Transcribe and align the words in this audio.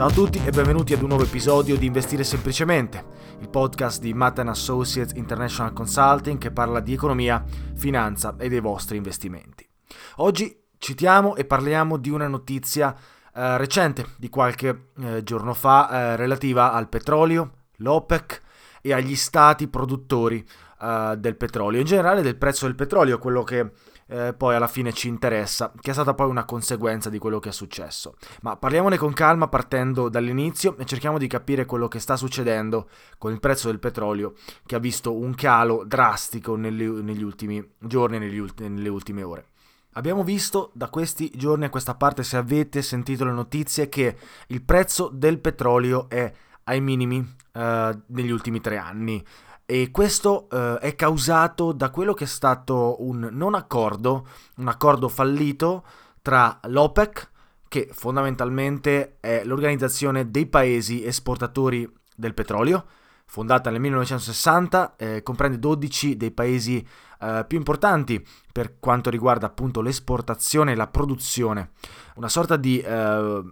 Ciao 0.00 0.08
a 0.08 0.12
tutti 0.12 0.40
e 0.42 0.50
benvenuti 0.50 0.94
ad 0.94 1.02
un 1.02 1.08
nuovo 1.08 1.24
episodio 1.24 1.76
di 1.76 1.84
Investire 1.84 2.24
Semplicemente, 2.24 3.04
il 3.40 3.50
podcast 3.50 4.00
di 4.00 4.14
Matt 4.14 4.38
Associates 4.38 5.12
International 5.14 5.74
Consulting 5.74 6.38
che 6.38 6.50
parla 6.50 6.80
di 6.80 6.94
economia, 6.94 7.44
finanza 7.74 8.34
e 8.38 8.48
dei 8.48 8.60
vostri 8.60 8.96
investimenti. 8.96 9.68
Oggi 10.16 10.58
citiamo 10.78 11.36
e 11.36 11.44
parliamo 11.44 11.98
di 11.98 12.08
una 12.08 12.28
notizia 12.28 12.96
eh, 13.34 13.58
recente, 13.58 14.06
di 14.16 14.30
qualche 14.30 14.92
eh, 15.02 15.22
giorno 15.22 15.52
fa, 15.52 15.90
eh, 15.90 16.16
relativa 16.16 16.72
al 16.72 16.88
petrolio, 16.88 17.50
l'OPEC 17.76 18.40
e 18.80 18.94
agli 18.94 19.16
stati 19.16 19.68
produttori 19.68 20.42
eh, 20.80 21.14
del 21.18 21.36
petrolio, 21.36 21.78
in 21.78 21.84
generale 21.84 22.22
del 22.22 22.38
prezzo 22.38 22.64
del 22.64 22.74
petrolio, 22.74 23.18
quello 23.18 23.42
che 23.42 23.70
eh, 24.10 24.34
poi 24.34 24.56
alla 24.56 24.66
fine 24.66 24.92
ci 24.92 25.06
interessa, 25.06 25.72
che 25.80 25.90
è 25.90 25.92
stata 25.92 26.14
poi 26.14 26.28
una 26.28 26.44
conseguenza 26.44 27.08
di 27.08 27.18
quello 27.18 27.38
che 27.38 27.50
è 27.50 27.52
successo. 27.52 28.16
Ma 28.42 28.56
parliamone 28.56 28.98
con 28.98 29.12
calma 29.12 29.46
partendo 29.46 30.08
dall'inizio 30.08 30.76
e 30.78 30.84
cerchiamo 30.84 31.16
di 31.16 31.28
capire 31.28 31.64
quello 31.64 31.86
che 31.86 32.00
sta 32.00 32.16
succedendo 32.16 32.88
con 33.18 33.32
il 33.32 33.38
prezzo 33.38 33.68
del 33.68 33.78
petrolio 33.78 34.34
che 34.66 34.74
ha 34.74 34.80
visto 34.80 35.14
un 35.14 35.34
calo 35.34 35.84
drastico 35.86 36.56
negli, 36.56 36.84
negli 36.84 37.22
ultimi 37.22 37.64
giorni 37.78 38.16
e 38.16 38.68
nelle 38.68 38.88
ultime 38.88 39.22
ore. 39.22 39.46
Abbiamo 39.94 40.24
visto 40.24 40.70
da 40.74 40.88
questi 40.88 41.30
giorni 41.34 41.64
a 41.64 41.70
questa 41.70 41.94
parte, 41.94 42.22
se 42.22 42.36
avete 42.36 42.82
sentito 42.82 43.24
le 43.24 43.32
notizie, 43.32 43.88
che 43.88 44.16
il 44.48 44.62
prezzo 44.62 45.08
del 45.12 45.38
petrolio 45.38 46.08
è 46.08 46.32
ai 46.64 46.80
minimi 46.80 47.36
eh, 47.52 47.98
negli 48.06 48.30
ultimi 48.30 48.60
tre 48.60 48.76
anni. 48.76 49.24
E 49.70 49.92
questo 49.92 50.48
eh, 50.50 50.78
è 50.80 50.96
causato 50.96 51.70
da 51.70 51.90
quello 51.90 52.12
che 52.12 52.24
è 52.24 52.26
stato 52.26 52.96
un 53.04 53.28
non 53.30 53.54
accordo, 53.54 54.26
un 54.56 54.66
accordo 54.66 55.08
fallito 55.08 55.84
tra 56.22 56.58
l'OPEC, 56.64 57.30
che 57.68 57.88
fondamentalmente 57.92 59.18
è 59.20 59.44
l'organizzazione 59.44 60.28
dei 60.28 60.46
paesi 60.46 61.04
esportatori 61.04 61.88
del 62.16 62.34
petrolio, 62.34 62.84
fondata 63.30 63.70
nel 63.70 63.78
1960, 63.78 64.96
eh, 64.96 65.22
comprende 65.22 65.60
12 65.60 66.16
dei 66.16 66.32
paesi 66.32 66.84
eh, 67.20 67.44
più 67.46 67.58
importanti 67.58 68.26
per 68.52 68.80
quanto 68.80 69.08
riguarda 69.08 69.46
appunto 69.46 69.80
l'esportazione 69.80 70.72
e 70.72 70.74
la 70.74 70.88
produzione. 70.88 71.70
Una 72.16 72.28
sorta 72.28 72.56
di 72.56 72.80
eh, 72.80 72.90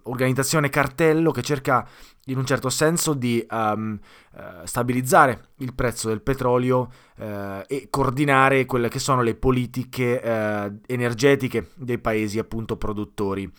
organizzazione 0.02 0.68
cartello 0.68 1.30
che 1.30 1.42
cerca 1.42 1.86
in 2.24 2.38
un 2.38 2.44
certo 2.44 2.68
senso 2.68 3.14
di 3.14 3.42
um, 3.48 3.98
stabilizzare 4.64 5.52
il 5.58 5.72
prezzo 5.72 6.08
del 6.08 6.20
petrolio 6.20 6.90
uh, 7.16 7.24
e 7.66 7.86
coordinare 7.88 8.66
quelle 8.66 8.90
che 8.90 8.98
sono 8.98 9.22
le 9.22 9.34
politiche 9.34 10.20
energetiche 10.86 11.70
dei 11.74 11.98
paesi 11.98 12.38
appunto 12.38 12.76
produttori. 12.76 13.50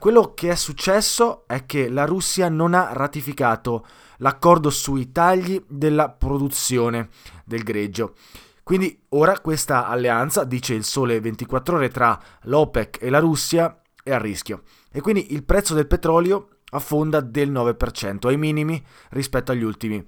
Quello 0.00 0.32
che 0.32 0.48
è 0.48 0.54
successo 0.54 1.46
è 1.46 1.66
che 1.66 1.90
la 1.90 2.06
Russia 2.06 2.48
non 2.48 2.72
ha 2.72 2.94
ratificato 2.94 3.86
l'accordo 4.16 4.70
sui 4.70 5.12
tagli 5.12 5.62
della 5.68 6.08
produzione 6.08 7.10
del 7.44 7.62
greggio. 7.62 8.14
Quindi 8.62 8.98
ora 9.10 9.38
questa 9.40 9.86
alleanza, 9.86 10.44
dice 10.44 10.72
il 10.72 10.84
Sole 10.84 11.20
24 11.20 11.76
ore, 11.76 11.90
tra 11.90 12.18
l'OPEC 12.44 12.96
e 13.02 13.10
la 13.10 13.18
Russia 13.18 13.78
è 14.02 14.12
a 14.12 14.18
rischio. 14.18 14.62
E 14.90 15.02
quindi 15.02 15.34
il 15.34 15.44
prezzo 15.44 15.74
del 15.74 15.86
petrolio 15.86 16.60
affonda 16.70 17.20
del 17.20 17.52
9%, 17.52 18.26
ai 18.26 18.38
minimi 18.38 18.82
rispetto 19.10 19.52
agli 19.52 19.64
ultimi 19.64 20.02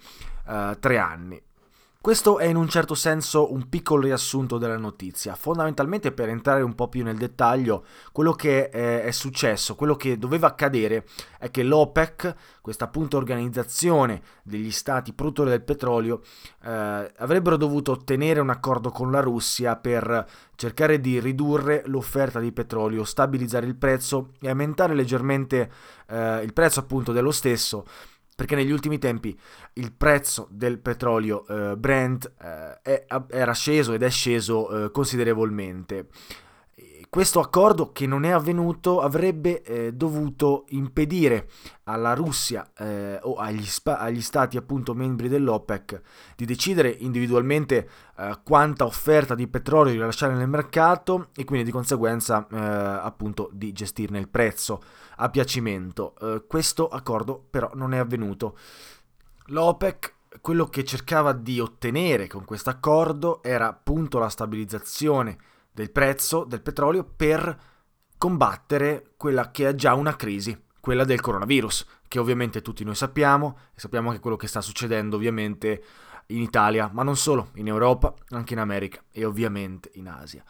uh, 0.47 0.79
tre 0.81 0.97
anni. 0.97 1.39
Questo 2.03 2.41
è 2.41 2.47
in 2.47 2.57
un 2.57 2.69
certo 2.69 2.97
senso 2.97 3.53
un 3.53 3.69
piccolo 3.69 4.03
riassunto 4.03 4.59
della 4.59 4.77
notizia. 4.77 5.37
Fondamentalmente 5.37 6.11
per 6.11 6.31
entrare 6.31 6.63
un 6.63 6.75
po' 6.75 6.89
più 6.89 7.05
nel 7.05 7.17
dettaglio, 7.17 7.85
quello 8.11 8.33
che 8.33 8.71
è, 8.71 9.09
successo, 9.13 9.77
quello 9.77 9.95
che 9.95 10.19
doveva 10.19 10.49
accadere 10.49 11.07
è 11.39 11.49
che 11.53 11.63
l'OPEC, 11.63 12.35
questa 12.61 12.87
appunto 12.87 13.19
organizzazione 13.19 14.21
degli 14.43 14.73
stati 14.73 15.13
produttori 15.13 15.51
del 15.51 15.63
petrolio, 15.63 16.23
eh, 16.65 17.13
avrebbero 17.19 17.57
dovuto 17.57 17.93
ottenere 17.93 18.41
un 18.41 18.51
accordo 18.51 18.91
con 18.91 19.13
la 19.13 19.21
Russia 19.21 19.77
per 19.77 20.27
cercare 20.57 21.01
di 21.01 21.21
ridurre 21.21 21.85
l'offerta 21.87 22.41
di 22.41 22.51
petrolio, 22.51 23.05
stabilizzare 23.05 23.67
il 23.67 23.77
prezzo 23.77 24.31
e 24.41 24.49
aumentare 24.49 24.97
leggermente 24.97 25.71
eh, 26.09 26.43
il 26.43 26.53
prezzo 26.53 26.81
appunto 26.81 27.13
dello 27.13 27.31
stesso 27.31 27.87
perché 28.43 28.57
negli 28.57 28.73
ultimi 28.73 28.99
tempi 28.99 29.39
il 29.75 29.93
prezzo 29.93 30.49
del 30.51 30.81
petrolio 30.81 31.47
eh, 31.47 31.77
Brent 31.77 32.33
eh, 32.43 32.81
è, 32.83 33.07
era 33.31 33.53
sceso 33.53 33.93
ed 33.93 34.03
è 34.03 34.11
sceso 34.11 34.87
eh, 34.87 34.91
considerevolmente. 34.91 36.09
Questo 37.13 37.41
accordo 37.41 37.93
che 37.93 38.07
non 38.07 38.25
è 38.25 38.31
avvenuto 38.31 39.03
avrebbe 39.03 39.61
eh, 39.61 39.93
dovuto 39.93 40.65
impedire 40.69 41.47
alla 41.85 42.15
Russia 42.15 42.73
eh, 42.75 43.19
o 43.21 43.35
agli, 43.35 43.67
spa- 43.67 43.99
agli, 43.99 44.23
stati 44.23 44.57
appunto 44.57 44.95
membri 44.95 45.29
dell'OPEC 45.29 46.01
di 46.37 46.47
decidere 46.47 46.89
individualmente 46.89 47.87
eh, 48.17 48.39
quanta 48.43 48.87
offerta 48.87 49.35
di 49.35 49.47
petrolio 49.47 49.93
rilasciare 49.93 50.33
nel 50.33 50.49
mercato 50.49 51.29
e 51.37 51.45
quindi 51.45 51.67
di 51.67 51.71
conseguenza 51.71 52.47
eh, 52.51 52.57
appunto 52.57 53.51
di 53.53 53.73
gestirne 53.73 54.19
il 54.19 54.31
prezzo 54.31 54.83
a 55.17 55.29
piacimento. 55.29 56.15
Eh, 56.19 56.47
questo 56.47 56.89
accordo 56.89 57.45
però 57.51 57.71
non 57.75 57.93
è 57.93 57.99
avvenuto. 57.99 58.57
L'OPEC 59.49 60.15
quello 60.41 60.65
che 60.65 60.83
cercava 60.83 61.35
di 61.35 61.61
ottenere 61.61 62.27
con 62.27 62.47
questo 62.47 62.71
accordo 62.71 63.43
era 63.43 63.69
appunto 63.69 64.19
la 64.19 64.31
stabilizzazione 64.31 65.37
del 65.73 65.91
prezzo 65.91 66.45
del 66.45 66.61
petrolio 66.61 67.05
per 67.05 67.71
combattere 68.19 69.15
quella 69.17 69.51
che 69.51 69.69
è 69.69 69.75
già 69.75 69.95
una 69.95 70.15
crisi, 70.15 70.57
quella 70.79 71.05
del 71.05 71.21
coronavirus, 71.21 71.87
che 72.07 72.19
ovviamente 72.19 72.63
tutti 72.63 72.85
noi 72.85 72.95
sappiamo, 72.95 73.59
e 73.75 73.81
sappiamo 73.81 74.11
anche 74.11 74.21
quello 74.21 74.37
che 74.37 74.47
sta 74.47 74.61
succedendo 74.61 75.17
ovviamente 75.17 75.83
in 76.27 76.43
Italia, 76.43 76.91
ma 76.93 77.03
non 77.03 77.17
solo, 77.17 77.49
in 77.55 77.67
Europa, 77.67 78.15
anche 78.29 78.53
in 78.53 78.61
America 78.61 79.03
e 79.11 79.25
ovviamente 79.25 79.91
in 79.95 80.09
Asia. 80.09 80.45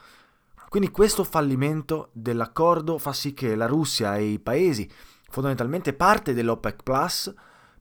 Quindi 0.69 0.91
questo 0.91 1.23
fallimento 1.23 2.09
dell'accordo 2.13 2.99
fa 2.99 3.13
sì 3.13 3.35
che 3.35 3.55
la 3.55 3.67
Russia 3.67 4.17
e 4.17 4.25
i 4.25 4.39
paesi, 4.39 4.91
fondamentalmente 5.29 5.93
parte 5.93 6.33
dell'OPEC 6.33 6.83
Plus, 6.83 7.35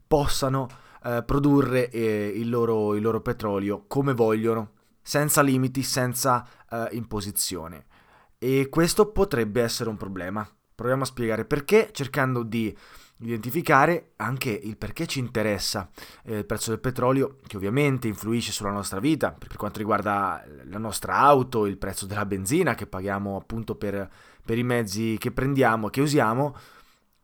possano 0.06 0.68
eh, 1.04 1.22
produrre 1.24 1.90
eh, 1.90 2.32
il, 2.34 2.50
loro, 2.50 2.94
il 2.94 3.02
loro 3.02 3.20
petrolio 3.20 3.84
come 3.86 4.12
vogliono, 4.12 4.72
senza 5.02 5.42
limiti, 5.42 5.82
senza 5.82 6.46
uh, 6.70 6.86
imposizione. 6.92 7.86
E 8.38 8.68
questo 8.68 9.10
potrebbe 9.10 9.62
essere 9.62 9.90
un 9.90 9.96
problema. 9.96 10.48
Proviamo 10.74 11.02
a 11.02 11.06
spiegare 11.06 11.44
perché, 11.44 11.90
cercando 11.92 12.42
di 12.42 12.76
identificare 13.18 14.12
anche 14.16 14.50
il 14.50 14.76
perché 14.76 15.06
ci 15.06 15.20
interessa 15.20 15.88
eh, 16.24 16.38
il 16.38 16.44
prezzo 16.44 16.70
del 16.70 16.80
petrolio, 16.80 17.38
che 17.46 17.56
ovviamente 17.56 18.08
influisce 18.08 18.52
sulla 18.52 18.70
nostra 18.70 18.98
vita, 18.98 19.32
per 19.32 19.56
quanto 19.56 19.78
riguarda 19.78 20.44
la 20.64 20.78
nostra 20.78 21.16
auto, 21.18 21.66
il 21.66 21.78
prezzo 21.78 22.06
della 22.06 22.26
benzina 22.26 22.74
che 22.74 22.86
paghiamo 22.86 23.36
appunto 23.36 23.76
per, 23.76 24.10
per 24.44 24.58
i 24.58 24.64
mezzi 24.64 25.16
che 25.18 25.30
prendiamo 25.30 25.88
che 25.88 26.00
usiamo, 26.00 26.56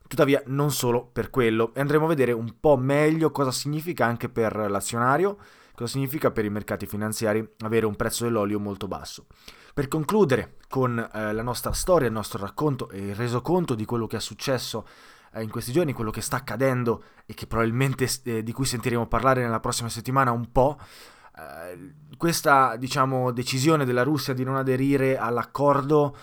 tuttavia 0.07 0.41
non 0.45 0.71
solo 0.71 1.05
per 1.05 1.29
quello. 1.29 1.73
E 1.73 1.81
andremo 1.81 2.05
a 2.05 2.09
vedere 2.09 2.31
un 2.31 2.55
po' 2.59 2.77
meglio 2.77 3.31
cosa 3.31 3.51
significa 3.51 4.05
anche 4.05 4.29
per 4.29 4.55
l'azionario 4.69 5.37
Cosa 5.79 5.91
significa 5.93 6.29
per 6.29 6.43
i 6.43 6.49
mercati 6.49 6.85
finanziari 6.85 7.53
avere 7.59 7.85
un 7.85 7.95
prezzo 7.95 8.25
dell'olio 8.25 8.59
molto 8.59 8.89
basso? 8.89 9.27
Per 9.73 9.87
concludere 9.87 10.57
con 10.67 10.99
eh, 10.99 11.31
la 11.31 11.41
nostra 11.41 11.71
storia, 11.71 12.07
il 12.07 12.11
nostro 12.11 12.37
racconto 12.37 12.89
e 12.89 12.97
il 12.97 13.15
resoconto 13.15 13.75
di 13.75 13.85
quello 13.85 14.05
che 14.05 14.17
è 14.17 14.19
successo 14.19 14.85
eh, 15.31 15.41
in 15.41 15.49
questi 15.49 15.71
giorni, 15.71 15.93
quello 15.93 16.11
che 16.11 16.19
sta 16.19 16.35
accadendo 16.35 17.03
e 17.25 17.33
che 17.33 17.47
probabilmente 17.47 18.09
eh, 18.25 18.43
di 18.43 18.51
cui 18.51 18.65
sentiremo 18.65 19.07
parlare 19.07 19.41
nella 19.41 19.61
prossima 19.61 19.87
settimana 19.87 20.33
un 20.33 20.51
po', 20.51 20.77
eh, 21.37 21.93
questa 22.17 22.75
diciamo, 22.75 23.31
decisione 23.31 23.85
della 23.85 24.03
Russia 24.03 24.33
di 24.33 24.43
non 24.43 24.57
aderire 24.57 25.17
all'accordo 25.17 26.13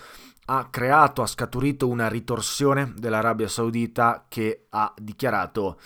ha 0.45 0.67
creato, 0.69 1.23
ha 1.23 1.25
scaturito 1.25 1.87
una 1.87 2.07
ritorsione 2.07 2.93
dell'Arabia 2.95 3.47
Saudita 3.47 4.25
che 4.29 4.67
ha 4.69 4.93
dichiarato 4.95 5.79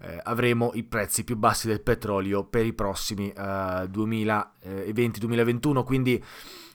eh, 0.00 0.20
avremo 0.22 0.70
i 0.74 0.84
prezzi 0.84 1.24
più 1.24 1.36
bassi 1.36 1.66
del 1.66 1.80
petrolio 1.80 2.44
per 2.44 2.64
i 2.64 2.72
prossimi 2.72 3.30
eh, 3.30 3.88
2020-2021, 3.90 5.84
quindi 5.84 6.24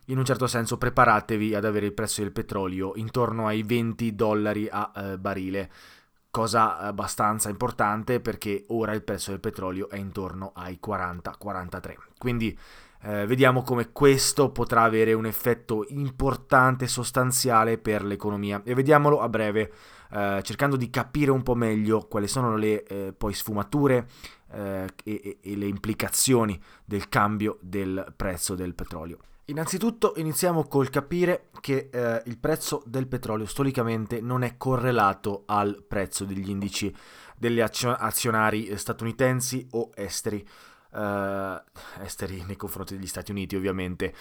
in 0.07 0.17
un 0.17 0.25
certo 0.25 0.47
senso 0.47 0.77
preparatevi 0.77 1.55
ad 1.55 1.63
avere 1.65 1.85
il 1.85 1.93
prezzo 1.93 2.21
del 2.21 2.31
petrolio 2.31 2.91
intorno 2.95 3.47
ai 3.47 3.63
20 3.63 4.15
dollari 4.15 4.67
a 4.69 4.91
eh, 4.95 5.17
barile, 5.17 5.71
cosa 6.29 6.79
abbastanza 6.79 7.49
importante 7.49 8.19
perché 8.19 8.65
ora 8.67 8.93
il 8.93 9.03
prezzo 9.03 9.31
del 9.31 9.39
petrolio 9.39 9.89
è 9.89 9.97
intorno 9.97 10.51
ai 10.55 10.79
40-43. 10.85 11.95
Quindi 12.17 12.57
eh, 13.03 13.25
vediamo 13.25 13.63
come 13.63 13.91
questo 13.91 14.51
potrà 14.51 14.83
avere 14.83 15.13
un 15.13 15.25
effetto 15.25 15.85
importante, 15.89 16.87
sostanziale 16.87 17.77
per 17.77 18.03
l'economia 18.03 18.61
e 18.63 18.73
vediamolo 18.73 19.19
a 19.19 19.29
breve 19.29 19.71
eh, 20.11 20.41
cercando 20.43 20.75
di 20.75 20.89
capire 20.89 21.31
un 21.31 21.43
po' 21.43 21.55
meglio 21.55 22.07
quali 22.07 22.27
sono 22.27 22.55
le 22.55 22.83
eh, 22.83 23.13
poi 23.13 23.33
sfumature 23.33 24.07
eh, 24.51 24.87
e, 25.03 25.37
e 25.41 25.55
le 25.55 25.65
implicazioni 25.65 26.59
del 26.85 27.09
cambio 27.09 27.57
del 27.61 28.13
prezzo 28.15 28.55
del 28.55 28.73
petrolio. 28.73 29.17
Innanzitutto 29.47 30.13
iniziamo 30.15 30.63
col 30.67 30.89
capire 30.89 31.49
che 31.59 31.89
eh, 31.91 32.21
il 32.27 32.37
prezzo 32.37 32.81
del 32.85 33.07
petrolio 33.07 33.45
storicamente 33.45 34.21
non 34.21 34.41
è 34.43 34.55
correlato 34.55 35.43
al 35.47 35.83
prezzo 35.85 36.23
degli 36.23 36.49
indici 36.49 36.95
degli 37.35 37.59
azionari 37.59 38.77
statunitensi 38.77 39.67
o 39.71 39.89
esteri. 39.95 40.47
Uh, 40.95 41.59
esteri 42.03 42.43
nei 42.45 42.55
confronti 42.55 42.95
degli 42.95 43.07
Stati 43.07 43.31
Uniti 43.31 43.55
ovviamente. 43.55 44.13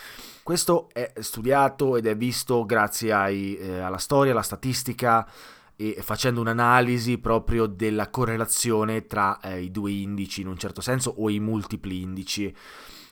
Questo 0.43 0.89
è 0.91 1.13
studiato 1.19 1.97
ed 1.99 2.07
è 2.07 2.17
visto 2.17 2.65
grazie 2.65 3.13
ai, 3.13 3.57
eh, 3.59 3.81
alla 3.81 3.99
storia, 3.99 4.33
alla 4.33 4.41
statistica, 4.41 5.29
e 5.77 5.99
facendo 6.01 6.41
un'analisi 6.41 7.19
proprio 7.19 7.67
della 7.67 8.09
correlazione 8.09 9.07
tra 9.07 9.39
eh, 9.41 9.63
i 9.63 9.71
due 9.71 9.91
indici 9.91 10.41
in 10.41 10.47
un 10.47 10.57
certo 10.57 10.81
senso 10.81 11.13
o 11.19 11.29
i 11.29 11.41
multipli 11.41 12.01
indici. 12.01 12.55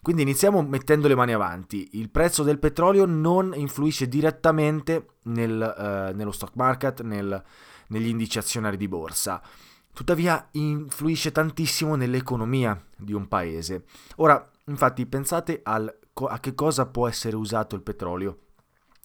Quindi 0.02 0.22
iniziamo 0.22 0.62
mettendo 0.62 1.08
le 1.08 1.14
mani 1.14 1.34
avanti. 1.34 1.90
Il 1.92 2.08
prezzo 2.08 2.42
del 2.42 2.58
petrolio 2.58 3.04
non 3.04 3.52
influisce 3.54 4.08
direttamente 4.08 5.16
nel, 5.24 5.60
eh, 5.60 6.14
nello 6.14 6.32
stock 6.32 6.54
market, 6.54 7.02
nel, 7.02 7.42
negli 7.88 8.08
indici 8.08 8.38
azionari 8.38 8.78
di 8.78 8.88
borsa. 8.88 9.42
Tuttavia 9.92 10.48
influisce 10.52 11.32
tantissimo 11.32 11.94
nell'economia 11.94 12.80
di 12.96 13.12
un 13.12 13.28
paese. 13.28 13.84
Ora, 14.16 14.48
infatti, 14.66 15.04
pensate 15.06 15.60
al, 15.62 15.94
a 16.14 16.40
che 16.40 16.54
cosa 16.54 16.86
può 16.86 17.08
essere 17.08 17.36
usato 17.36 17.74
il 17.74 17.82
petrolio. 17.82 18.38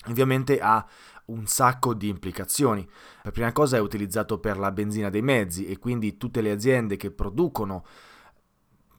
Ovviamente 0.07 0.59
ha 0.59 0.85
un 1.25 1.47
sacco 1.47 1.93
di 1.93 2.09
implicazioni. 2.09 2.87
Per 3.21 3.31
prima 3.31 3.51
cosa 3.51 3.77
è 3.77 3.79
utilizzato 3.79 4.39
per 4.39 4.57
la 4.57 4.71
benzina 4.71 5.09
dei 5.09 5.21
mezzi 5.21 5.65
e 5.65 5.79
quindi 5.79 6.17
tutte 6.17 6.41
le 6.41 6.51
aziende 6.51 6.97
che 6.97 7.11
producono, 7.11 7.85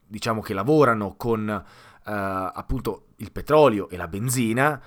diciamo 0.07 0.41
che 0.41 0.55
lavorano 0.55 1.15
con 1.17 1.49
eh, 1.49 1.63
appunto 2.05 3.09
il 3.17 3.31
petrolio 3.33 3.89
e 3.89 3.97
la 3.97 4.09
benzina, 4.09 4.83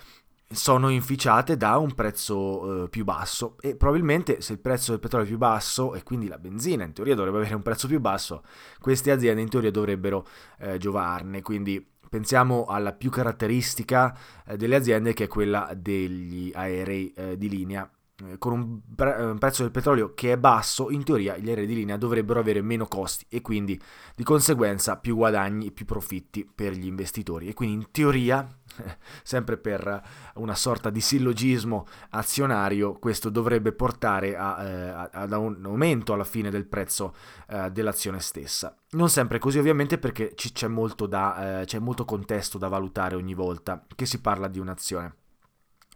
sono 0.51 0.89
inficiate 0.89 1.57
da 1.57 1.77
un 1.77 1.93
prezzo 1.93 2.83
eh, 2.83 2.89
più 2.89 3.03
basso 3.03 3.55
e 3.59 3.75
probabilmente 3.75 4.41
se 4.41 4.53
il 4.53 4.59
prezzo 4.59 4.91
del 4.91 4.99
petrolio 4.99 5.25
è 5.25 5.29
più 5.29 5.37
basso 5.37 5.93
e 5.93 6.03
quindi 6.03 6.27
la 6.27 6.39
benzina 6.39 6.83
in 6.83 6.93
teoria 6.93 7.15
dovrebbe 7.15 7.37
avere 7.37 7.55
un 7.55 7.61
prezzo 7.61 7.87
più 7.87 7.99
basso, 7.99 8.43
queste 8.79 9.11
aziende 9.11 9.41
in 9.41 9.49
teoria 9.49 9.71
dovrebbero 9.71 10.25
eh, 10.59 10.77
giovarne, 10.77 11.41
quindi 11.41 11.85
Pensiamo 12.09 12.65
alla 12.65 12.91
più 12.91 13.11
caratteristica 13.11 14.17
eh, 14.47 14.57
delle 14.57 14.75
aziende 14.75 15.13
che 15.13 15.25
è 15.25 15.27
quella 15.27 15.71
degli 15.75 16.51
aerei 16.55 17.13
eh, 17.15 17.37
di 17.37 17.47
linea. 17.47 17.87
Eh, 18.25 18.37
con 18.37 18.51
un, 18.51 18.79
pre- 18.95 19.23
un, 19.23 19.37
prezzo 19.37 19.61
del 19.61 19.71
petrolio 19.71 20.13
che 20.13 20.33
è 20.33 20.37
basso, 20.37 20.89
in 20.89 21.03
teoria 21.03 21.37
gli 21.37 21.47
aerei 21.47 21.65
di 21.65 21.75
linea 21.75 21.97
dovrebbero 21.97 22.39
avere 22.39 22.61
meno 22.61 22.85
costi 22.85 23.25
e 23.29 23.41
quindi 23.41 23.79
di 24.15 24.23
conseguenza 24.23 24.97
più 24.97 25.15
guadagni 25.15 25.67
e 25.67 25.71
più 25.71 25.85
profitti 25.85 26.49
per 26.53 26.73
gli 26.73 26.85
investitori. 26.85 27.47
E 27.47 27.53
quindi 27.53 27.75
in 27.75 27.91
teoria 27.91 28.47
sempre 29.23 29.57
per 29.57 30.01
una 30.35 30.55
sorta 30.55 30.89
di 30.89 31.01
sillogismo 31.01 31.87
azionario, 32.09 32.93
questo 32.93 33.29
dovrebbe 33.29 33.71
portare 33.71 34.35
a, 34.35 34.63
eh, 34.63 35.09
ad 35.11 35.31
un 35.31 35.61
aumento 35.63 36.13
alla 36.13 36.23
fine 36.23 36.49
del 36.49 36.65
prezzo 36.65 37.15
eh, 37.47 37.71
dell'azione 37.71 38.19
stessa. 38.19 38.75
Non 38.91 39.09
sempre 39.09 39.39
così 39.39 39.59
ovviamente 39.59 39.97
perché 39.97 40.33
c- 40.33 40.51
c'è, 40.51 40.67
molto 40.67 41.05
da, 41.05 41.61
eh, 41.61 41.65
c'è 41.65 41.79
molto 41.79 42.05
contesto 42.05 42.57
da 42.57 42.67
valutare 42.67 43.15
ogni 43.15 43.33
volta 43.33 43.85
che 43.95 44.05
si 44.05 44.19
parla 44.19 44.47
di 44.47 44.59
un'azione 44.59 45.15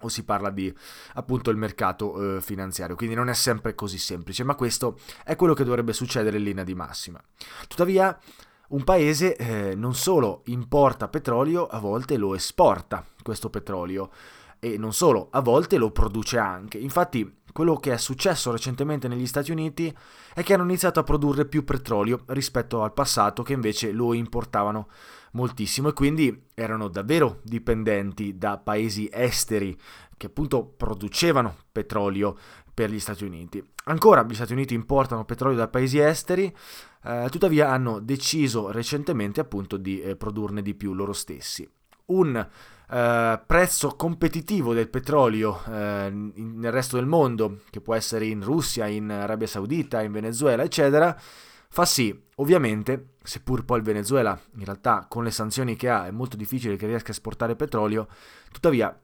o 0.03 0.10
si 0.10 0.24
parla 0.24 0.50
di 0.50 0.74
appunto 1.15 1.50
il 1.50 1.57
mercato 1.57 2.38
eh, 2.38 2.41
finanziario, 2.41 2.95
quindi 2.95 3.15
non 3.15 3.29
è 3.29 3.33
sempre 3.33 3.75
così 3.75 3.98
semplice, 3.98 4.43
ma 4.43 4.55
questo 4.55 5.00
è 5.24 5.36
quello 5.36 5.53
che 5.53 5.63
dovrebbe 5.63 5.93
succedere 5.93 6.38
in 6.38 6.43
linea 6.43 6.63
di 6.63 6.75
massima. 6.75 7.22
Tuttavia 7.67 8.17
un 8.69 8.83
paese 8.83 9.36
eh, 9.36 9.75
non 9.75 9.93
solo 9.93 10.41
importa 10.45 11.07
petrolio, 11.07 11.67
a 11.67 11.79
volte 11.79 12.17
lo 12.17 12.36
esporta 12.36 13.05
questo 13.22 13.50
petrolio 13.50 14.10
e 14.60 14.77
non 14.77 14.93
solo, 14.93 15.27
a 15.31 15.41
volte 15.41 15.77
lo 15.77 15.91
produce 15.91 16.38
anche. 16.38 16.77
Infatti 16.77 17.41
quello 17.51 17.75
che 17.75 17.93
è 17.93 17.98
successo 17.98 18.51
recentemente 18.51 19.07
negli 19.07 19.27
Stati 19.27 19.51
Uniti 19.51 19.95
è 20.33 20.41
che 20.41 20.53
hanno 20.53 20.63
iniziato 20.63 21.00
a 21.00 21.03
produrre 21.03 21.45
più 21.45 21.63
petrolio 21.63 22.24
rispetto 22.27 22.81
al 22.81 22.93
passato 22.93 23.43
che 23.43 23.53
invece 23.53 23.91
lo 23.91 24.13
importavano 24.13 24.88
moltissimo 25.34 25.90
e 25.90 25.94
quindi 25.94 26.46
erano 26.54 26.88
davvero 26.88 27.40
dipendenti 27.44 28.38
da 28.38 28.58
paesi 28.58 29.10
esteri 29.12 29.78
che 30.18 30.28
appunto 30.28 30.63
producevano 30.66 31.56
petrolio 31.72 32.38
per 32.74 32.90
gli 32.90 33.00
Stati 33.00 33.24
Uniti. 33.24 33.63
Ancora 33.86 34.24
gli 34.24 34.34
Stati 34.34 34.54
Uniti 34.54 34.74
importano 34.74 35.25
petrolio 35.25 35.58
da 35.58 35.68
paesi 35.68 36.00
esteri, 36.00 36.54
eh, 37.04 37.28
tuttavia 37.30 37.70
hanno 37.70 38.00
deciso 38.00 38.72
recentemente 38.72 39.40
appunto 39.40 39.78
di 39.78 40.02
eh, 40.02 40.16
produrne 40.16 40.62
di 40.62 40.74
più 40.74 40.94
loro 40.94 41.13
stessi. 41.13 41.70
Un 42.06 42.36
eh, 42.36 43.42
prezzo 43.46 43.96
competitivo 43.96 44.74
del 44.74 44.90
petrolio 44.90 45.62
eh, 45.68 46.10
nel 46.12 46.72
resto 46.72 46.96
del 46.96 47.06
mondo, 47.06 47.60
che 47.70 47.82
può 47.82 47.94
essere 47.94 48.25
in 48.25 48.44
Russia, 48.44 48.88
in 48.88 49.12
Arabia 49.12 49.48
Saudita, 49.48 50.02
in 50.02 50.12
Venezuela, 50.12 50.63
eccetera, 50.63 51.16
fa 51.74 51.86
sì, 51.86 52.15
ovviamente, 52.36 53.15
seppur 53.24 53.65
poi 53.65 53.80
il 53.80 53.84
Venezuela 53.84 54.39
in 54.58 54.63
realtà 54.63 55.08
con 55.10 55.24
le 55.24 55.32
sanzioni 55.32 55.75
che 55.75 55.89
ha 55.89 56.06
è 56.06 56.12
molto 56.12 56.38
difficile 56.38 56.75
che 56.75 56.86
riesca 56.86 57.08
a 57.08 57.13
esportare 57.13 57.56
petrolio, 57.56 58.08
tuttavia 58.51 58.96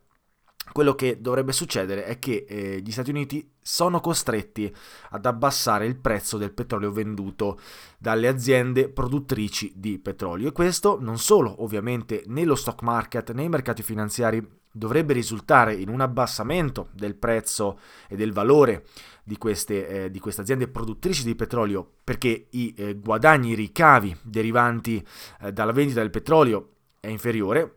quello 0.72 0.94
che 0.94 1.20
dovrebbe 1.20 1.52
succedere 1.52 2.04
è 2.06 2.20
che 2.20 2.46
eh, 2.48 2.80
gli 2.80 2.92
Stati 2.92 3.10
Uniti 3.10 3.56
sono 3.60 4.00
costretti 4.00 4.72
ad 5.10 5.26
abbassare 5.26 5.88
il 5.88 5.98
prezzo 5.98 6.38
del 6.38 6.54
petrolio 6.54 6.92
venduto 6.92 7.60
dalle 7.98 8.28
aziende 8.28 8.88
produttrici 8.90 9.74
di 9.76 9.98
petrolio. 9.98 10.50
E 10.50 10.52
questo 10.52 11.00
non 11.02 11.18
solo 11.18 11.64
ovviamente 11.64 12.22
nello 12.28 12.54
stock 12.54 12.84
market, 12.84 13.32
nei 13.32 13.50
mercati 13.50 13.82
finanziari 13.82 14.48
dovrebbe 14.72 15.14
risultare 15.14 15.74
in 15.74 15.90
un 15.90 16.02
abbassamento 16.02 16.90
del 16.94 17.16
prezzo 17.16 17.80
e 18.08 18.16
del 18.16 18.32
valore 18.32 18.86
di 19.24 19.38
queste, 19.38 19.88
eh, 19.88 20.12
di 20.12 20.20
queste 20.20 20.42
aziende 20.42 20.68
produttrici 20.68 21.24
di 21.24 21.36
petrolio 21.36 21.88
perché 22.04 22.48
i 22.52 22.74
eh, 22.78 22.96
guadagni, 22.96 23.52
i 23.52 23.56
ricavi 23.56 24.16
derivanti 24.22 25.06
eh, 25.42 25.52
dalla 25.52 25.72
vendita 25.72 26.02
del 26.02 26.10
petrolio 26.10 26.70
è 27.00 27.08
inferiore 27.08 27.76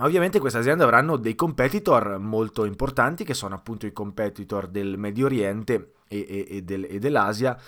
ma 0.00 0.06
ovviamente 0.06 0.38
queste 0.38 0.58
aziende 0.58 0.84
avranno 0.84 1.16
dei 1.16 1.34
competitor 1.34 2.18
molto 2.18 2.64
importanti 2.64 3.24
che 3.24 3.34
sono 3.34 3.54
appunto 3.54 3.86
i 3.86 3.92
competitor 3.92 4.68
del 4.68 4.96
Medio 4.96 5.26
Oriente 5.26 5.92
e, 6.08 6.26
e, 6.28 6.46
e, 6.56 6.62
del, 6.62 6.86
e 6.88 6.98
dell'Asia, 6.98 7.58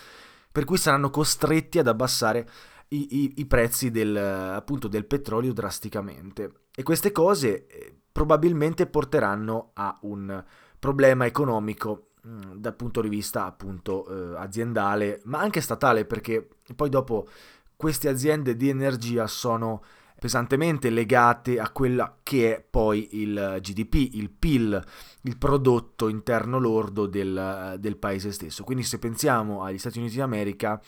per 0.50 0.64
cui 0.64 0.76
saranno 0.76 1.10
costretti 1.10 1.78
ad 1.78 1.88
abbassare 1.88 2.48
i, 2.88 3.22
i, 3.22 3.32
i 3.36 3.46
prezzi 3.46 3.90
del, 3.90 4.16
appunto, 4.16 4.88
del 4.88 5.04
petrolio 5.04 5.52
drasticamente. 5.52 6.66
E 6.74 6.82
queste 6.82 7.12
cose 7.12 7.66
eh, 7.66 8.01
probabilmente 8.12 8.86
porteranno 8.86 9.70
a 9.74 9.98
un 10.02 10.44
problema 10.78 11.26
economico 11.26 12.10
mm, 12.26 12.56
dal 12.56 12.76
punto 12.76 13.00
di 13.00 13.08
vista 13.08 13.46
appunto 13.46 14.06
eh, 14.06 14.36
aziendale, 14.38 15.20
ma 15.24 15.40
anche 15.40 15.60
statale, 15.60 16.04
perché 16.04 16.46
poi 16.76 16.90
dopo 16.90 17.26
queste 17.74 18.08
aziende 18.08 18.54
di 18.54 18.68
energia 18.68 19.26
sono 19.26 19.82
pesantemente 20.22 20.88
legate 20.88 21.58
a 21.58 21.68
quella 21.70 22.18
che 22.22 22.54
è 22.54 22.60
poi 22.60 23.20
il 23.20 23.58
GDP, 23.60 24.14
il 24.14 24.30
PIL, 24.30 24.80
il 25.22 25.36
prodotto 25.36 26.06
interno 26.06 26.60
lordo 26.60 27.06
del, 27.06 27.74
del 27.80 27.96
paese 27.96 28.30
stesso. 28.30 28.62
Quindi 28.62 28.84
se 28.84 29.00
pensiamo 29.00 29.64
agli 29.64 29.78
Stati 29.78 29.98
Uniti 29.98 30.18
d'America, 30.18 30.80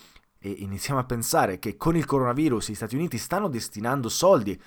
e 0.45 0.57
iniziamo 0.59 1.01
a 1.01 1.05
pensare 1.05 1.59
che 1.59 1.79
con 1.79 1.97
il 1.97 2.05
coronavirus 2.05 2.69
gli 2.69 2.75
Stati 2.75 2.97
Uniti 2.97 3.17
stanno 3.17 3.49
destinando 3.49 4.11
soldi. 4.11 4.61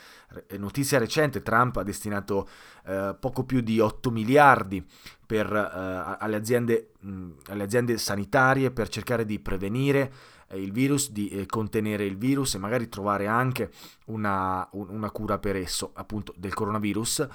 Notizia 0.57 0.97
recente, 0.97 1.43
Trump 1.43 1.77
ha 1.77 1.83
destinato 1.83 2.49
eh, 2.87 3.15
poco 3.19 3.43
più 3.43 3.61
di 3.61 3.79
8 3.79 4.09
miliardi 4.09 4.83
per, 5.23 5.45
eh, 5.53 6.17
alle, 6.19 6.35
aziende, 6.35 6.93
mh, 7.01 7.29
alle, 7.49 7.61
aziende, 7.61 7.99
sanitarie 7.99 8.71
per 8.71 8.89
cercare 8.89 9.23
di 9.23 9.37
prevenire 9.39 10.11
eh, 10.47 10.59
il 10.59 10.71
virus, 10.71 11.11
di 11.11 11.29
eh, 11.29 11.45
contenere 11.45 12.05
il 12.05 12.17
virus 12.17 12.55
e 12.55 12.57
magari 12.57 12.89
trovare 12.89 13.27
anche 13.27 13.69
una, 14.05 14.67
un, 14.71 14.89
una 14.89 15.11
cura 15.11 15.37
per 15.37 15.55
esso, 15.55 15.91
appunto 15.93 16.33
del 16.35 16.55
coronavirus. 16.55 17.27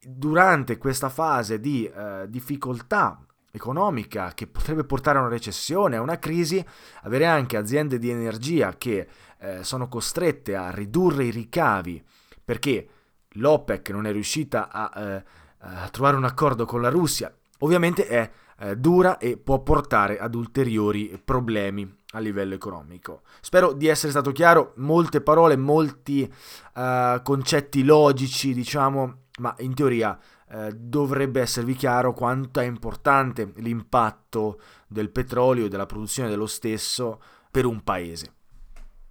Durante 0.00 0.78
questa 0.78 1.10
fase 1.10 1.60
di 1.60 1.84
eh, 1.84 2.24
difficoltà 2.30 3.22
economica 3.54 4.32
che 4.34 4.48
potrebbe 4.48 4.82
portare 4.82 5.18
a 5.18 5.20
una 5.20 5.30
recessione, 5.30 5.96
a 5.96 6.00
una 6.00 6.18
crisi, 6.18 6.64
avere 7.02 7.26
anche 7.26 7.56
aziende 7.56 7.98
di 7.98 8.10
energia 8.10 8.74
che 8.76 9.06
eh, 9.38 9.62
sono 9.62 9.88
costrette 9.88 10.56
a 10.56 10.70
ridurre 10.70 11.24
i 11.24 11.30
ricavi 11.30 12.02
perché 12.44 12.88
l'OPEC 13.28 13.90
non 13.90 14.06
è 14.06 14.12
riuscita 14.12 14.70
a, 14.70 14.90
eh, 14.96 15.24
a 15.58 15.88
trovare 15.88 16.16
un 16.16 16.24
accordo 16.24 16.66
con 16.66 16.80
la 16.80 16.88
Russia, 16.88 17.32
ovviamente 17.60 18.06
è 18.06 18.30
eh, 18.58 18.76
dura 18.76 19.18
e 19.18 19.36
può 19.36 19.60
portare 19.62 20.18
ad 20.18 20.34
ulteriori 20.34 21.20
problemi 21.24 22.02
a 22.10 22.18
livello 22.18 22.54
economico. 22.54 23.22
Spero 23.40 23.72
di 23.72 23.86
essere 23.86 24.10
stato 24.10 24.32
chiaro, 24.32 24.72
molte 24.76 25.20
parole, 25.20 25.56
molti 25.56 26.32
uh, 26.74 27.22
concetti 27.22 27.82
logici, 27.82 28.54
diciamo, 28.54 29.22
ma 29.40 29.54
in 29.58 29.74
teoria 29.74 30.16
uh, 30.52 30.70
dovrebbe 30.74 31.40
esservi 31.40 31.74
chiaro 31.74 32.12
quanto 32.12 32.60
è 32.60 32.64
importante 32.64 33.52
l'impatto 33.56 34.60
del 34.86 35.10
petrolio 35.10 35.66
e 35.66 35.68
della 35.68 35.86
produzione 35.86 36.28
dello 36.28 36.46
stesso 36.46 37.20
per 37.50 37.64
un 37.64 37.82
paese. 37.82 38.32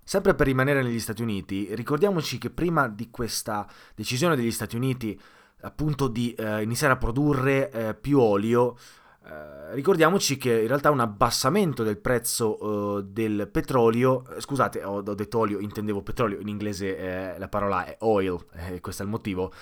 Sempre 0.03 0.35
per 0.35 0.47
rimanere 0.47 0.83
negli 0.83 0.99
Stati 0.99 1.21
Uniti, 1.21 1.73
ricordiamoci 1.75 2.37
che 2.37 2.49
prima 2.49 2.87
di 2.87 3.09
questa 3.09 3.67
decisione 3.95 4.35
degli 4.35 4.51
Stati 4.51 4.75
Uniti 4.75 5.19
appunto 5.61 6.07
di 6.07 6.35
uh, 6.37 6.59
iniziare 6.59 6.93
a 6.93 6.97
produrre 6.97 7.97
più 7.99 8.19
olio, 8.19 8.75
eh, 9.25 9.73
ricordiamoci 9.73 10.37
che 10.37 10.61
in 10.61 10.67
realtà 10.67 10.91
un 10.91 10.99
abbassamento 10.99 11.83
del 11.83 11.97
prezzo 11.97 12.61
uh, 12.61 13.01
del 13.01 13.47
petrolio, 13.49 14.25
eh, 14.27 14.41
scusate, 14.41 14.83
ho, 14.83 14.97
ho, 14.97 15.13
detto 15.13 15.39
olio, 15.39 15.59
intendevo 15.59 16.01
petrolio, 16.01 16.39
in 16.39 16.49
inglese 16.49 16.97
eh, 16.97 17.39
la 17.39 17.47
parola 17.47 17.85
è 17.85 17.95
oil, 17.99 18.37
eh, 18.53 18.81
questo 18.81 19.01
è 19.03 19.05
il 19.05 19.11
motivo. 19.11 19.53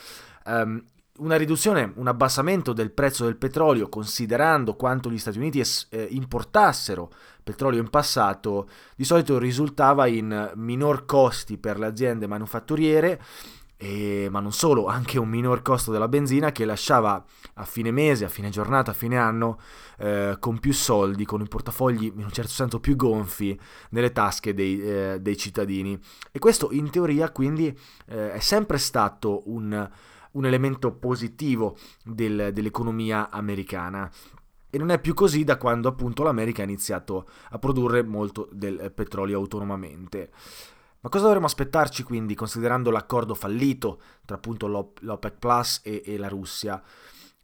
Um, 0.46 0.84
una 1.22 1.36
riduzione, 1.36 1.94
un 1.96 2.08
abbassamento 2.08 2.74
del 2.74 2.92
prezzo 2.92 3.26
del 3.26 3.38
petrolio, 3.38 3.90
considerando 3.90 4.76
quanto 4.76 5.10
gli 5.10 5.20
Stati 5.20 5.38
Uniti 5.38 5.60
es- 5.60 5.88
importassero 6.10 7.12
petrolio 7.44 7.80
in 7.80 7.90
passato, 7.90 8.68
di 8.96 9.04
solito 9.04 9.38
risultava 9.38 10.08
in 10.08 10.52
minor 10.56 11.06
costi 11.06 11.58
per 11.58 11.80
le 11.80 11.86
aziende 11.86 12.28
manufatturiere 12.28 13.22
e, 13.78 14.28
ma 14.30 14.40
non 14.40 14.52
solo, 14.52 14.86
anche 14.86 15.18
un 15.18 15.28
minor 15.28 15.64
costo 15.64 15.92
della 15.92 16.08
benzina 16.08 16.52
che 16.52 16.66
lasciava 16.66 17.24
a 17.56 17.64
fine 17.64 17.90
mese, 17.90 18.26
a 18.26 18.30
fine 18.30 18.50
giornata, 18.50 18.92
a 18.92 18.94
fine 18.94 19.18
anno 19.18 19.60
eh, 19.98 20.38
con 20.40 20.60
più 20.60 20.72
soldi, 20.72 21.26
con 21.26 21.42
i 21.42 21.48
portafogli 21.48 22.12
in 22.16 22.24
un 22.24 22.32
certo 22.32 22.52
senso 22.52 22.80
più 22.80 22.96
gonfi 22.96 23.60
nelle 23.90 24.12
tasche 24.12 24.54
dei, 24.54 24.80
eh, 24.82 25.18
dei 25.20 25.36
cittadini. 25.36 26.00
E 26.32 26.38
questo 26.38 26.72
in 26.72 26.92
teoria 26.92 27.32
quindi 27.32 27.76
eh, 28.06 28.34
è 28.34 28.40
sempre 28.40 28.78
stato 28.78 29.42
un, 29.46 29.90
un 30.32 30.46
elemento 30.46 30.94
positivo 30.94 31.78
del, 32.04 32.52
dell'economia 32.54 33.30
americana. 33.30 34.10
E 34.70 34.78
non 34.78 34.90
è 34.90 35.00
più 35.00 35.14
così 35.14 35.44
da 35.44 35.58
quando 35.58 35.90
appunto 35.90 36.24
l'America 36.24 36.62
ha 36.62 36.66
iniziato 36.66 37.28
a 37.50 37.60
produrre 37.60 38.04
molto 38.04 38.48
del 38.52 38.92
petrolio 38.96 39.38
autonomamente. 39.38 40.32
Ma 41.02 41.10
cosa 41.10 41.26
dovremmo 41.26 41.48
aspettarci 41.48 42.04
quindi, 42.04 42.36
considerando 42.36 42.92
l'accordo 42.92 43.34
fallito 43.34 44.00
tra 44.24 44.36
appunto 44.36 44.68
l'OPEC 44.68 45.34
Plus 45.40 45.82
e, 45.84 46.04
e 46.06 46.18
la 46.18 46.28
Russia? 46.28 46.82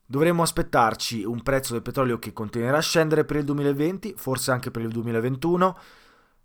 Dovremmo 0.05 0.41
aspettarci 0.41 1.25
un 1.25 1.41
prezzo 1.41 1.73
del 1.73 1.81
petrolio 1.81 2.17
che 2.17 2.31
continuerà 2.31 2.77
a 2.77 2.81
scendere 2.81 3.25
per 3.25 3.37
il 3.37 3.43
2020, 3.43 4.13
forse 4.15 4.51
anche 4.51 4.71
per 4.71 4.83
il 4.83 4.89
2021, 4.89 5.77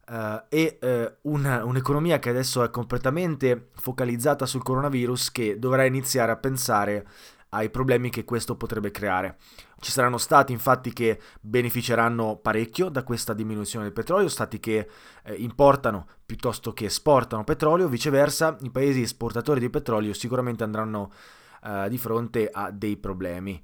Uh, 0.05 0.43
eh, 0.49 0.79
e 0.81 1.19
uh, 1.23 1.31
una, 1.31 1.65
un'economia 1.65 2.19
che 2.19 2.31
adesso 2.31 2.65
è 2.65 2.71
completamente 2.71 3.69
focalizzata 3.75 4.47
sul 4.47 4.63
coronavirus 4.63 5.31
che 5.31 5.59
dovrà 5.61 5.85
iniziare 5.85 6.33
a 6.33 6.37
pensare 6.37 7.07
ai 7.55 7.71
problemi 7.71 8.11
che 8.11 8.25
questo 8.25 8.57
potrebbe 8.57 8.91
creare. 8.91 9.37
Ci 9.79 9.91
saranno 9.91 10.19
stati 10.19 10.53
infatti 10.53 10.93
che 10.93 11.21
beneficeranno 11.41 12.37
parecchio 12.37 12.89
da 12.89 13.03
questa 13.03 13.35
diminuzione 13.35 13.85
del 13.85 13.93
petrolio, 13.93 14.29
stati 14.29 14.59
che 14.59 14.89
eh, 15.25 15.35
importano 15.35 16.07
piuttosto 16.25 16.73
che 16.73 16.87
esportano 16.87 17.45
petrolio, 17.45 17.89
viceversa 17.89 18.57
i 18.61 18.71
paesi 18.71 19.03
esportatori 19.03 19.61
di 19.61 19.71
petrolio 19.71 20.15
sicuramente 20.15 20.65
andranno 20.65 21.13
eh, 21.65 21.89
di 21.89 21.99
fronte 21.99 22.49
a 22.51 22.71
dei 22.71 22.97
problemi. 22.97 23.63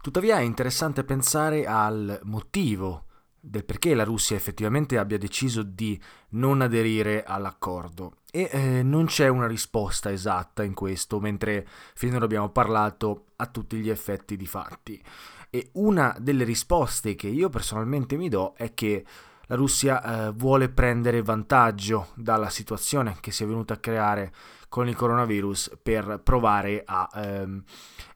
Tuttavia 0.00 0.38
è 0.38 0.42
interessante 0.42 1.04
pensare 1.04 1.66
al 1.66 2.18
motivo 2.24 3.04
del 3.40 3.64
perché 3.64 3.94
la 3.94 4.04
Russia 4.04 4.36
effettivamente 4.36 4.98
abbia 4.98 5.18
deciso 5.18 5.62
di 5.62 6.00
non 6.30 6.60
aderire 6.60 7.24
all'accordo 7.24 8.16
e 8.30 8.48
eh, 8.52 8.82
non 8.82 9.06
c'è 9.06 9.28
una 9.28 9.46
risposta 9.46 10.12
esatta 10.12 10.62
in 10.62 10.74
questo, 10.74 11.18
mentre 11.20 11.66
finora 11.94 12.24
abbiamo 12.24 12.50
parlato 12.50 13.24
a 13.36 13.46
tutti 13.46 13.76
gli 13.78 13.90
effetti 13.90 14.36
di 14.36 14.46
fatti. 14.46 15.02
E 15.50 15.70
una 15.72 16.14
delle 16.20 16.44
risposte 16.44 17.16
che 17.16 17.26
io 17.26 17.48
personalmente 17.48 18.16
mi 18.16 18.28
do 18.28 18.54
è 18.56 18.72
che 18.72 19.04
la 19.46 19.56
Russia 19.56 20.28
eh, 20.28 20.32
vuole 20.32 20.68
prendere 20.68 21.22
vantaggio 21.22 22.08
dalla 22.14 22.50
situazione 22.50 23.16
che 23.18 23.32
si 23.32 23.42
è 23.42 23.46
venuta 23.46 23.74
a 23.74 23.78
creare 23.78 24.32
con 24.68 24.86
il 24.86 24.94
coronavirus 24.94 25.78
per 25.82 26.20
provare 26.22 26.84
a, 26.86 27.08
ehm, 27.12 27.64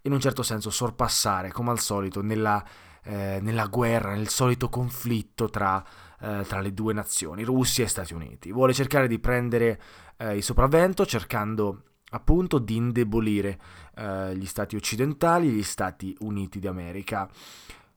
in 0.03 0.13
un 0.13 0.21
certo 0.21 0.45
senso, 0.45 0.71
sorpassare, 0.71 1.51
come 1.51 1.73
al 1.73 1.81
solito, 1.81 2.23
nella 2.23 2.65
eh, 3.05 3.39
nella 3.43 3.67
guerra, 3.67 4.15
nel 4.15 4.29
solito 4.29 4.69
conflitto 4.69 5.49
tra, 5.49 5.83
eh, 6.21 6.45
tra, 6.47 6.61
le 6.61 6.73
due 6.73 6.93
nazioni, 6.93 7.45
Russia 7.45 7.85
e 7.85 7.89
Stati 7.89 8.15
Uniti. 8.15 8.51
Vuole 8.51 8.73
cercare 8.73 9.07
di 9.07 9.19
prendere 9.19 9.81
eh, 10.17 10.37
il 10.37 10.43
sopravvento 10.43 11.05
cercando 11.07 11.83
appunto 12.11 12.59
di 12.59 12.77
indebolire 12.77 13.59
eh, 13.97 14.35
gli 14.37 14.47
Stati 14.47 14.77
occidentali, 14.77 15.49
gli 15.49 15.63
Stati 15.63 16.17
Uniti 16.21 16.59
d'America. 16.59 17.29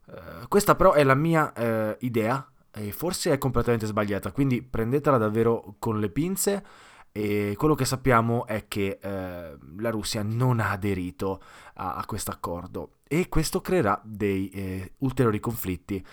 Uh, 0.07 0.47
questa 0.47 0.75
però 0.75 0.93
è 0.93 1.03
la 1.03 1.15
mia 1.15 1.51
idea 1.99 2.49
e 2.71 2.93
forse 2.93 3.33
è 3.33 3.37
completamente 3.37 3.85
sbagliata, 3.85 4.31
quindi 4.31 4.61
prendetela 4.61 5.17
davvero 5.17 5.75
con 5.79 5.99
le 5.99 6.07
pinze 6.07 6.63
e 7.11 7.55
quello 7.57 7.75
che 7.75 7.85
sappiamo 7.85 8.45
è 8.45 8.67
che 8.67 8.99
uh, 9.01 9.79
la 9.79 9.89
Russia 9.89 10.23
non 10.23 10.59
ha 10.59 10.71
aderito 10.71 11.41
a, 11.75 11.95
a 11.95 12.05
questo 12.05 12.31
accordo 12.31 12.97
e 13.07 13.29
questo 13.29 13.61
creerà 13.61 13.99
dei 14.03 14.49
eh, 14.49 14.93
ulteriori 14.99 15.39
conflitti 15.39 16.05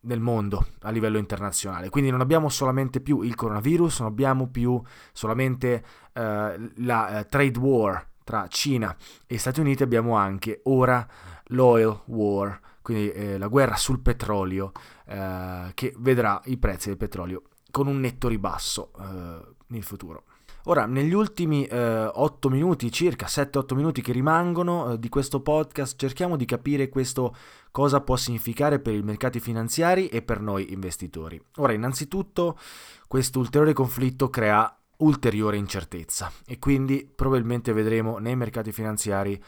nel 0.00 0.20
mondo 0.20 0.66
a 0.82 0.90
livello 0.90 1.18
internazionale. 1.18 1.88
Quindi 1.88 2.10
non 2.10 2.20
abbiamo 2.20 2.48
solamente 2.48 3.00
più 3.00 3.22
il 3.22 3.36
coronavirus, 3.36 4.00
non 4.00 4.08
abbiamo 4.08 4.48
più 4.48 4.80
solamente 5.12 5.84
la 6.14 7.26
trade 7.28 7.58
war 7.58 8.06
tra 8.24 8.48
Cina 8.48 8.96
e 9.26 9.38
Stati 9.38 9.60
Uniti, 9.60 9.82
abbiamo 9.82 10.16
anche 10.16 10.60
ora 10.64 11.06
l'oil 11.48 12.00
war, 12.06 12.58
quindi 12.82 13.10
eh, 13.12 13.38
la 13.38 13.48
guerra 13.48 13.76
sul 13.76 14.00
petrolio, 14.00 14.72
eh, 15.06 15.70
che 15.74 15.94
vedrà 15.98 16.40
i 16.46 16.56
prezzi 16.56 16.88
del 16.88 16.96
petrolio 16.96 17.42
con 17.70 17.86
un 17.86 18.00
netto 18.00 18.28
ribasso 18.28 18.92
eh, 18.98 19.53
nel 19.68 19.82
futuro. 19.82 20.24
Ora, 20.66 20.86
negli 20.86 21.12
ultimi 21.12 21.66
eh, 21.66 22.06
8 22.06 22.48
minuti, 22.48 22.90
circa 22.90 23.26
7-8 23.26 23.74
minuti 23.74 24.00
che 24.00 24.12
rimangono 24.12 24.92
eh, 24.92 24.98
di 24.98 25.10
questo 25.10 25.40
podcast, 25.40 25.98
cerchiamo 25.98 26.36
di 26.36 26.46
capire 26.46 26.88
questo 26.88 27.34
cosa 27.70 28.00
può 28.00 28.16
significare 28.16 28.78
per 28.78 28.94
i 28.94 29.02
mercati 29.02 29.40
finanziari 29.40 30.08
e 30.08 30.22
per 30.22 30.40
noi 30.40 30.72
investitori. 30.72 31.38
Ora, 31.56 31.74
innanzitutto, 31.74 32.58
questo 33.06 33.40
ulteriore 33.40 33.74
conflitto 33.74 34.30
crea 34.30 34.74
ulteriore 34.98 35.58
incertezza 35.58 36.32
e 36.46 36.58
quindi 36.58 37.10
probabilmente 37.14 37.72
vedremo 37.72 38.18
nei 38.18 38.36
mercati 38.36 38.72
finanziari 38.72 39.42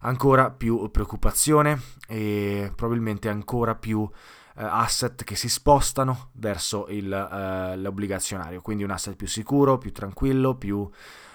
ancora 0.00 0.50
più 0.50 0.90
preoccupazione 0.90 1.80
e 2.08 2.72
probabilmente 2.74 3.28
ancora 3.28 3.74
più 3.74 4.08
asset 4.54 5.24
che 5.24 5.36
si 5.36 5.48
spostano 5.48 6.30
verso 6.34 6.86
il, 6.88 7.12
eh, 7.12 7.76
l'obbligazionario, 7.76 8.60
quindi 8.60 8.84
un 8.84 8.90
asset 8.90 9.16
più 9.16 9.26
sicuro, 9.26 9.78
più 9.78 9.92
tranquillo, 9.92 10.56
più 10.56 10.88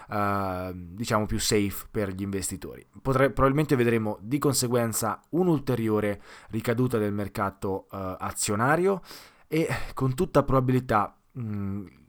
eh, 0.10 0.72
diciamo 0.74 1.26
più 1.26 1.40
safe 1.40 1.88
per 1.90 2.10
gli 2.10 2.22
investitori. 2.22 2.86
Potre, 3.02 3.32
probabilmente 3.32 3.76
vedremo 3.76 4.18
di 4.22 4.38
conseguenza 4.38 5.20
un'ulteriore 5.30 6.22
ricaduta 6.50 6.98
del 6.98 7.14
mercato 7.14 7.88
eh, 7.92 8.16
azionario 8.20 9.02
e 9.48 9.68
con 9.94 10.14
tutta 10.14 10.44
probabilità 10.44 11.14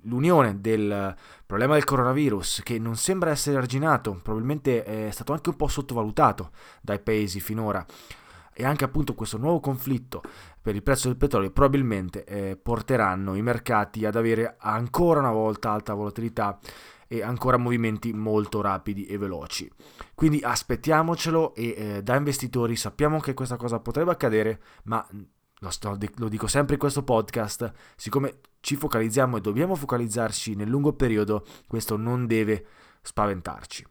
l'unione 0.03 0.61
del 0.61 1.15
problema 1.45 1.75
del 1.75 1.85
coronavirus, 1.85 2.63
che 2.65 2.79
non 2.79 2.97
sembra 2.97 3.31
essere 3.31 3.59
arginato, 3.59 4.19
probabilmente 4.23 4.83
è 4.83 5.11
stato 5.11 5.35
anche 5.35 5.51
un 5.51 5.57
po' 5.57 5.69
sottovalutato 5.69 6.51
dai 6.81 6.99
paesi 6.99 7.41
finora, 7.41 7.85
e 8.61 8.65
anche 8.65 8.83
appunto 8.83 9.15
questo 9.15 9.39
nuovo 9.39 9.61
conflitto 9.61 10.21
per 10.61 10.75
il 10.75 10.83
prezzo 10.83 11.07
del 11.07 11.17
petrolio 11.17 11.53
probabilmente 11.53 12.25
eh, 12.25 12.57
porteranno 12.57 13.37
i 13.37 13.43
mercati 13.43 14.05
ad 14.05 14.17
avere 14.17 14.57
ancora 14.59 15.21
una 15.21 15.31
volta 15.31 15.71
alta 15.71 15.95
volatilità 15.95 16.59
e 17.07 17.23
ancora 17.23 17.57
movimenti 17.57 18.13
molto 18.13 18.61
rapidi 18.61 19.07
e 19.07 19.17
veloci. 19.17 19.71
Quindi 20.13 20.41
aspettiamocelo 20.43 21.55
e 21.55 21.75
eh, 21.77 22.03
da 22.03 22.17
investitori 22.17 22.75
sappiamo 22.75 23.21
che 23.21 23.33
questa 23.33 23.57
cosa 23.57 23.79
potrebbe 23.79 24.11
accadere, 24.11 24.61
ma 24.85 25.07
lo, 25.61 25.71
sto, 25.71 25.97
lo, 26.17 26.29
dico 26.29 26.49
sempre 26.49 26.75
in 26.75 26.81
questo 26.81 27.05
podcast, 27.05 27.73
siccome 27.95 28.41
ci 28.59 28.75
focalizziamo 28.75 29.37
e 29.37 29.41
dobbiamo 29.41 29.77
focalizzarci 29.77 30.57
nel 30.57 30.69
lungo 30.69 30.95
periodo, 30.95 31.47
questo 31.69 31.97
non 31.97 32.27
deve 32.27 32.67
spaventarci. 33.03 33.87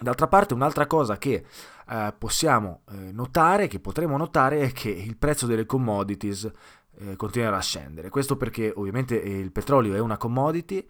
D'altra 0.00 0.28
parte 0.28 0.54
un'altra 0.54 0.86
cosa 0.86 1.16
che 1.16 1.44
eh, 1.88 2.14
possiamo 2.18 2.82
eh, 2.90 3.12
notare, 3.12 3.68
che 3.68 3.78
potremo 3.78 4.16
notare, 4.16 4.60
è 4.60 4.72
che 4.72 4.90
il 4.90 5.16
prezzo 5.16 5.46
delle 5.46 5.66
commodities 5.66 6.50
eh, 6.98 7.16
continuerà 7.16 7.58
a 7.58 7.62
scendere. 7.62 8.08
Questo 8.08 8.36
perché 8.36 8.72
ovviamente 8.74 9.14
il 9.14 9.52
petrolio 9.52 9.94
è 9.94 10.00
una 10.00 10.16
commodity 10.16 10.84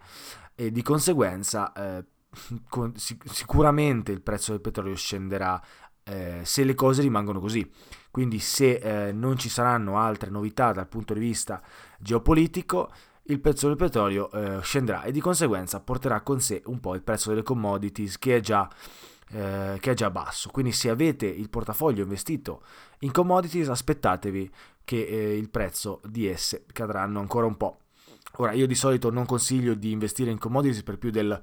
e 0.55 0.71
di 0.71 0.81
conseguenza 0.81 1.71
eh, 1.73 2.05
con, 2.67 2.95
sic- 2.95 3.29
sicuramente 3.31 4.11
il 4.11 4.21
prezzo 4.21 4.51
del 4.51 4.61
petrolio 4.61 4.95
scenderà 4.95 5.61
eh, 6.03 6.41
se 6.43 6.63
le 6.63 6.73
cose 6.73 7.01
rimangono 7.01 7.39
così. 7.39 7.69
Quindi 8.09 8.39
se 8.39 9.11
non 9.13 9.37
ci 9.37 9.47
saranno 9.47 9.99
altre 9.99 10.31
novità 10.31 10.71
dal 10.71 10.87
punto 10.87 11.13
di 11.13 11.19
vista 11.19 11.61
geopolitico, 11.99 12.91
il 13.23 13.39
prezzo 13.39 13.67
del 13.67 13.75
petrolio 13.75 14.31
scenderà 14.61 15.03
e 15.03 15.11
di 15.11 15.19
conseguenza 15.19 15.81
porterà 15.81 16.21
con 16.21 16.41
sé 16.41 16.63
un 16.65 16.79
po' 16.79 16.95
il 16.95 17.03
prezzo 17.03 17.29
delle 17.29 17.43
commodities 17.43 18.17
che 18.17 18.37
è 18.37 18.39
già, 18.39 18.67
eh, 19.31 19.77
che 19.79 19.91
è 19.91 19.93
già 19.93 20.09
basso. 20.09 20.49
Quindi 20.49 20.71
se 20.71 20.89
avete 20.89 21.25
il 21.25 21.49
portafoglio 21.49 22.03
investito 22.03 22.63
in 22.99 23.11
commodities 23.11 23.69
aspettatevi 23.69 24.51
che 24.83 25.03
eh, 25.03 25.37
il 25.37 25.49
prezzo 25.49 25.99
di 26.05 26.27
esse 26.27 26.65
cadranno 26.71 27.19
ancora 27.19 27.45
un 27.45 27.57
po'. 27.57 27.79
Ora 28.37 28.51
io 28.51 28.67
di 28.67 28.75
solito 28.75 29.09
non 29.09 29.25
consiglio 29.25 29.73
di 29.73 29.91
investire 29.91 30.31
in 30.31 30.37
commodities 30.37 30.83
per 30.83 30.97
più 30.97 31.09
del 31.09 31.41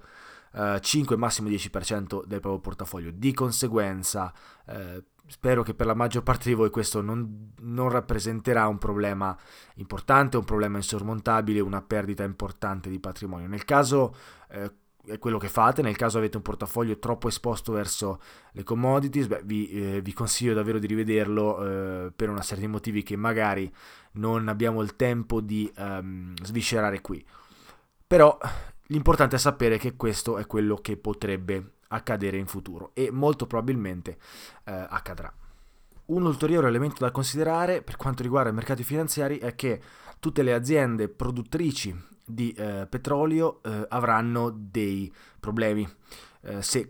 5 0.81 1.15
eh, 1.15 1.19
massimo 1.19 1.49
10% 1.49 2.25
del 2.25 2.41
proprio 2.41 2.61
portafoglio. 2.61 3.11
Di 3.13 3.33
conseguenza, 3.33 4.33
eh, 4.67 5.05
spero 5.27 5.63
che 5.63 5.75
per 5.75 5.87
la 5.87 5.95
maggior 5.95 6.23
parte 6.23 6.49
di 6.49 6.55
voi 6.55 6.71
questo 6.71 7.01
non, 7.01 7.53
non, 7.61 7.89
rappresenterà 7.89 8.69
un 8.69 8.79
problema 8.79 9.37
importante, 9.75 10.37
un 10.37 10.45
problema 10.45 10.77
insormontabile, 10.77 11.59
una 11.61 11.83
perdita 11.83 12.23
importante 12.23 12.89
di 12.89 13.01
patrimonio. 13.01 13.49
Nel 13.49 13.65
caso 13.65 14.15
eh, 14.51 14.73
è 15.07 15.19
quello 15.19 15.39
che 15.39 15.49
fate, 15.49 15.83
nel 15.83 15.97
caso 15.97 16.19
avete 16.19 16.37
un 16.37 16.43
portafoglio 16.43 16.99
troppo 16.99 17.29
esposto 17.29 17.73
verso 17.73 18.21
le 18.53 18.63
commodities, 18.63 19.27
beh, 19.27 19.43
vi, 19.45 19.69
eh, 19.69 20.01
vi, 20.01 20.13
consiglio 20.13 20.55
davvero 20.55 20.79
di 20.79 20.87
rivederlo 20.87 21.65
eh, 22.07 22.13
per 22.15 22.31
una 22.31 22.43
serie 22.43 22.65
di 22.65 22.71
motivi 22.71 23.03
che 23.03 23.17
magari 23.17 23.73
non 24.13 24.49
abbiamo 24.49 24.81
il 24.83 24.97
tempo 24.97 25.41
di 25.41 25.71
um, 25.77 26.35
sviscerare 26.43 27.01
qui. 27.01 27.25
Però 28.07 28.39
L'importante 28.89 29.37
è 29.37 29.39
sapere 29.39 29.79
che 29.79 29.97
questo 29.97 30.37
è 30.37 30.47
quello 30.47 30.77
che 30.77 30.99
potrebbe 30.99 31.77
accadere 31.89 32.37
in 32.37 32.47
futuro 32.47 32.91
e 32.93 33.11
molto 33.11 33.47
probabilmente 33.47 34.19
eh, 34.65 34.87
accadrà. 34.89 35.33
Un 36.07 36.27
ulteriore 36.27 36.69
elemento 36.69 37.03
da 37.03 37.11
considerare 37.11 37.81
per 37.81 37.97
quanto 37.97 38.23
riguarda 38.23 38.51
i 38.51 38.55
mercati 38.55 38.85
finanziari 38.85 39.39
è 39.39 39.55
che 39.55 39.81
tutte 40.21 40.43
le 40.43 40.53
aziende 40.53 41.09
produttrici 41.09 42.13
di 42.25 42.53
eh, 42.53 42.87
petrolio 42.89 43.63
eh, 43.63 43.87
avranno 43.89 44.51
dei 44.51 45.13
problemi 45.39 45.89
eh, 46.47 46.63
se, 46.63 46.89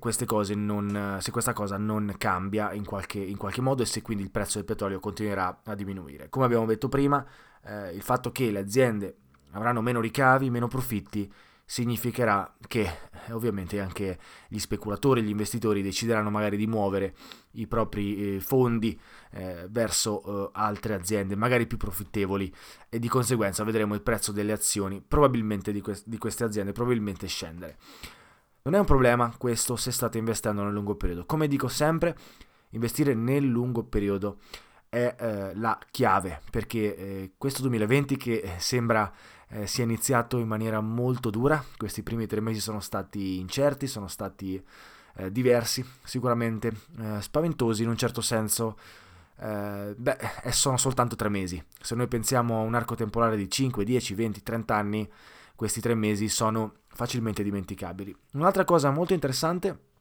non, 0.55 1.19
se, 1.21 1.31
questa 1.31 1.53
cosa 1.53 1.77
non 1.77 2.15
cambia 2.19 2.73
in 2.73 2.85
qualche, 2.85 3.19
in 3.19 3.37
qualche, 3.37 3.61
modo 3.61 3.83
e 3.83 3.87
se 3.87 4.03
quindi 4.03 4.25
il 4.25 4.31
prezzo 4.31 4.59
del 4.59 4.67
petrolio 4.67 4.99
continuerà 4.99 5.61
a 5.65 5.75
diminuire. 5.75 6.29
Come 6.29 6.45
abbiamo 6.45 6.67
detto 6.67 6.89
prima, 6.89 7.25
eh, 7.65 7.91
il 7.95 8.03
fatto 8.03 8.33
che 8.33 8.51
le 8.51 8.59
aziende 8.59 9.17
avranno 9.53 9.81
meno 9.81 10.01
ricavi, 10.01 10.51
meno 10.51 10.67
profitti, 10.67 11.33
significherà 11.65 12.55
che 12.69 12.83
eh, 12.83 13.33
ovviamente 13.33 13.81
anche 13.81 14.19
gli 14.49 14.59
speculatori, 14.59 15.23
gli 15.23 15.31
investitori 15.31 15.83
decideranno 15.83 16.31
magari 16.31 16.57
di 16.57 16.67
muovere 16.67 17.15
i 17.53 17.67
propri 17.67 18.37
eh, 18.37 18.41
fondi 18.41 18.99
eh, 19.31 19.67
verso 19.71 20.23
eh, 20.23 20.51
altre 20.53 20.95
aziende, 20.95 21.37
magari 21.37 21.67
più 21.67 21.77
profittevoli 21.77 22.53
e 22.89 22.99
di 22.99 23.09
conseguenza 23.09 23.65
vedremo 23.65 23.95
il 23.95 24.03
prezzo 24.03 24.33
delle 24.33 24.53
azioni 24.53 25.03
probabilmente 25.07 25.73
di, 25.73 25.81
que- 25.81 26.03
di 26.05 26.19
queste 26.19 26.45
aziende 26.45 26.73
probabilmente 26.73 27.27
scendere. 27.27 27.79
Non 28.63 28.75
è 28.75 28.79
un 28.79 28.87
problema 28.87 29.35
questo 29.37 29.77
se 29.77 29.91
state 29.91 30.19
investendo 30.19 30.63
nel 30.63 30.73
lungo 30.73 30.95
periodo. 30.95 31.27
Come 31.27 31.49
dico 31.49 31.69
sempre, 31.69 32.17
investire 32.71 33.15
nel 33.15 33.45
lungo 33.45 33.85
periodo 33.85 34.39
è 34.95 35.17
eh, 35.19 35.55
la 35.57 35.77
chiave 35.91 36.41
perché 36.51 36.97
eh, 36.97 37.33
questo 37.37 37.63
2020 37.63 38.17
che 38.17 38.35
eh, 38.35 38.53
sembra 38.59 39.13
eh, 39.49 39.67
sia 39.67 39.83
iniziato 39.83 40.39
in 40.39 40.47
maniera 40.47 40.81
molto 40.81 41.31
dura, 41.31 41.63
questi 41.77 42.05
primi 42.05 42.27
tre 42.27 42.41
mesi 42.41 42.61
sono 42.61 42.79
stati 42.79 43.39
incerti, 43.41 43.89
sono 43.89 44.07
stati 44.07 44.63
eh, 45.17 45.33
diversi, 45.33 45.85
sicuramente 46.05 46.73
eh, 47.01 47.21
spaventosi 47.21 47.83
in 47.83 47.89
un 47.89 47.97
certo 47.97 48.21
senso. 48.21 48.79
beh, 49.37 50.17
sono 50.51 50.77
soltanto 50.77 51.17
tre 51.17 51.29
mesi. 51.29 51.63
Se 51.81 51.97
noi 51.97 52.07
pensiamo 52.07 52.61
a 52.61 52.63
un 52.63 52.75
arco 52.75 52.95
temporale 52.95 53.37
di 53.37 53.51
5, 53.51 53.85
10, 53.85 54.15
20, 54.15 54.43
30 54.43 54.75
anni, 54.77 55.11
questi 55.57 55.81
tre 55.81 55.95
mesi 55.95 56.29
sono 56.29 56.75
facilmente 56.87 57.43
dimenticabili. 57.43 58.15
Un'altra 58.35 58.65
cosa 58.65 58.91
molto 58.91 59.13
interessante 59.13 59.93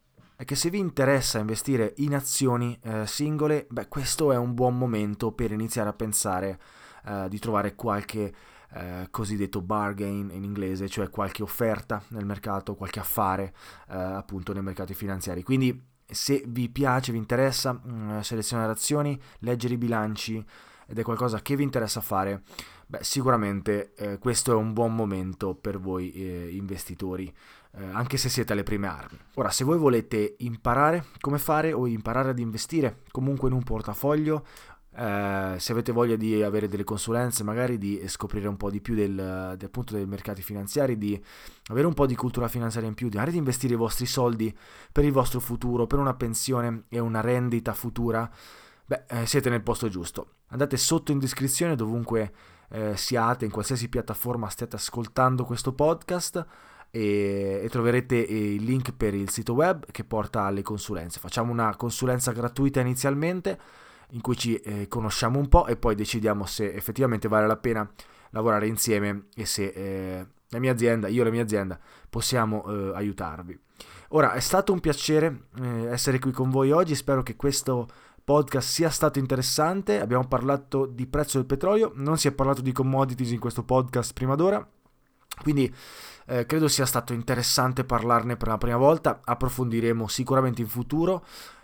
è 0.43 0.45
che 0.45 0.56
se 0.56 0.69
vi 0.69 0.77
interessa 0.77 1.39
investire 1.39 1.93
in 1.97 2.13
azioni 2.13 2.77
eh, 2.84 3.08
singole, 3.08 3.65
beh, 3.69 3.88
questo 3.88 4.32
è 4.32 4.38
un 4.38 4.53
buon 4.53 4.77
momento 4.77 5.32
per 5.32 5.51
iniziare 5.51 5.89
a 5.89 5.93
pensare 5.93 6.60
eh, 7.06 7.27
di 7.29 7.39
trovare 7.39 7.75
qualche 7.75 8.34
eh, 8.73 9.08
cosiddetto 9.10 9.62
bargain 9.62 10.29
in 10.32 10.43
inglese, 10.43 10.88
cioè 10.89 11.10
qualche 11.10 11.43
offerta 11.43 12.03
nel 12.10 12.25
mercato, 12.25 12.75
qualche 12.75 12.99
affare 12.99 13.53
eh, 13.89 13.95
appunto 13.95 14.53
nei 14.53 14.63
mercati 14.63 14.93
finanziari. 14.93 15.43
Quindi 15.43 15.91
Se 16.06 16.43
vi 16.45 16.69
piace, 16.69 17.12
vi 17.12 17.17
interessa 17.17 17.73
mh, 17.73 18.19
selezionare 18.21 18.71
azioni, 18.71 19.19
leggere 19.39 19.75
i 19.75 19.77
bilanci 19.77 20.45
ed 20.86 20.99
è 20.99 21.01
qualcosa 21.01 21.41
che 21.41 21.56
vi 21.56 21.63
interessa 21.63 22.01
fare, 22.01 22.43
beh, 22.86 23.03
sicuramente 23.03 23.93
eh, 23.95 24.17
questo 24.19 24.51
è 24.51 24.56
un 24.56 24.73
buon 24.73 24.93
momento 24.93 25.56
per 25.56 25.79
voi 25.79 26.12
eh, 26.12 26.49
investitori, 26.51 27.34
eh, 27.75 27.83
anche 27.91 28.17
se 28.17 28.29
siete 28.29 28.53
alle 28.53 28.63
prime 28.63 28.88
armi. 28.88 29.17
Ora, 29.36 29.49
se 29.49 29.63
voi 29.63 29.77
volete 29.77 30.36
imparare 30.39 31.05
come 31.19 31.38
fare 31.38 31.73
o 31.73 31.88
imparare 31.88 32.29
ad 32.29 32.39
investire 32.39 33.01
comunque 33.12 33.49
in 33.49 33.55
un 33.55 33.63
portafoglio 33.63 34.45
eh, 34.95 35.55
se 35.57 35.71
avete 35.71 35.91
voglia 35.91 36.15
di 36.15 36.43
avere 36.43 36.67
delle 36.67 36.83
consulenze, 36.83 37.43
magari 37.43 37.77
di 37.77 38.01
scoprire 38.07 38.47
un 38.47 38.57
po' 38.57 38.69
di 38.69 38.79
più 38.79 38.93
del, 38.93 39.55
del 39.57 39.69
punto 39.69 39.95
dei 39.95 40.05
mercati 40.05 40.41
finanziari, 40.41 40.97
di 40.97 41.19
avere 41.67 41.88
un 41.88 41.93
po' 41.93 42.05
di 42.05 42.15
cultura 42.15 42.47
finanziaria 42.47 42.89
in 42.89 42.95
più, 42.95 43.09
di 43.09 43.15
magari 43.15 43.31
di 43.31 43.39
investire 43.39 43.73
i 43.73 43.77
vostri 43.77 44.05
soldi 44.05 44.55
per 44.91 45.03
il 45.03 45.12
vostro 45.12 45.39
futuro, 45.39 45.88
per 45.88 45.99
una 45.99 46.13
pensione 46.13 46.83
e 46.89 46.99
una 46.99 47.21
rendita 47.21 47.73
futura, 47.73 48.29
beh, 48.86 49.05
eh, 49.07 49.25
siete 49.25 49.49
nel 49.49 49.63
posto 49.63 49.89
giusto. 49.89 50.36
Andate 50.49 50.77
sotto 50.77 51.12
in 51.12 51.17
descrizione 51.17 51.75
dovunque 51.75 52.31
eh, 52.69 52.95
siate, 52.95 53.45
in 53.45 53.51
qualsiasi 53.51 53.89
piattaforma 53.89 54.49
stiate 54.49 54.75
ascoltando 54.75 55.43
questo 55.43 55.73
podcast. 55.73 56.45
E, 56.95 57.62
e, 57.63 57.69
troverete 57.69 58.15
il 58.15 58.63
link 58.63 58.93
per 58.93 59.15
il 59.15 59.32
sito 59.32 59.53
web 59.53 59.88
che 59.89 60.03
porta 60.03 60.43
alle 60.43 60.62
consulenze. 60.62 61.19
Facciamo 61.19 61.51
una 61.51 61.75
consulenza 61.75 62.32
gratuita 62.32 62.82
inizialmente 62.82 63.60
in 64.12 64.21
cui 64.21 64.38
ci 64.38 64.56
eh, 64.58 64.88
conosciamo 64.88 65.39
un 65.39 65.49
po' 65.49 65.65
e 65.65 65.75
poi 65.75 65.95
decidiamo 65.95 66.45
se 66.45 66.71
effettivamente 66.71 67.27
vale 67.27 67.47
la 67.47 67.58
pena 67.58 67.89
lavorare 68.29 68.67
insieme 68.67 69.25
e 69.36 69.45
se 69.45 69.65
eh, 69.69 70.27
la 70.49 70.60
mia 70.60 70.71
azienda, 70.71 71.08
io 71.08 71.21
e 71.21 71.25
la 71.25 71.32
mia 71.32 71.41
azienda 71.41 71.79
possiamo 72.10 72.63
eh, 72.67 72.91
aiutarvi. 72.95 73.60
Ora, 74.10 74.34
è 74.34 74.39
stato 74.39 74.71
un 74.71 74.79
piacere 74.79 75.47
eh, 75.60 75.86
essere 75.88 76.19
qui 76.19 76.32
con 76.32 76.51
voi 76.51 76.71
oggi, 76.71 76.93
spero 76.93 77.23
che 77.23 77.36
questo 77.36 77.88
podcast 78.23 78.69
sia 78.69 78.89
stato 78.91 79.17
interessante, 79.17 79.99
abbiamo 79.99 80.27
parlato 80.27 80.86
di 80.86 81.08
prezzo 81.08 81.38
del 81.38 81.47
petrolio, 81.47 81.91
non 81.95 82.17
si 82.17 82.27
è 82.27 82.32
parlato 82.32 82.62
di 82.62 82.71
commodities 82.71 83.32
in 83.32 83.39
questo 83.39 83.63
podcast 83.63 84.13
prima 84.13 84.36
d'ora, 84.36 84.65
quindi 85.43 85.71
eh, 86.25 86.47
credo 86.47 86.67
sia 86.67 86.88
stato 86.88 87.13
interessante 87.13 87.84
parlarne 87.84 88.36
per 88.38 88.47
la 88.47 88.58
prima 88.58 88.77
volta, 88.77 89.21
approfondiremo 89.23 90.08
sicuramente 90.08 90.62
in 90.62 90.67
futuro 90.67 91.23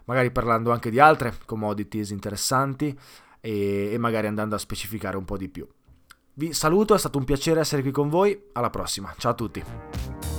magari 0.09 0.31
parlando 0.31 0.71
anche 0.71 0.89
di 0.89 0.99
altre 0.99 1.33
commodities 1.45 2.09
interessanti 2.09 2.97
e, 3.39 3.89
e 3.93 3.97
magari 3.99 4.27
andando 4.27 4.55
a 4.55 4.57
specificare 4.57 5.15
un 5.15 5.23
po' 5.23 5.37
di 5.37 5.49
più. 5.49 5.67
Vi 6.33 6.51
saluto, 6.51 6.95
è 6.95 6.97
stato 6.97 7.17
un 7.17 7.25
piacere 7.25 7.59
essere 7.59 7.81
qui 7.81 7.91
con 7.91 8.09
voi, 8.09 8.47
alla 8.53 8.69
prossima, 8.69 9.13
ciao 9.17 9.31
a 9.31 9.35
tutti. 9.35 10.38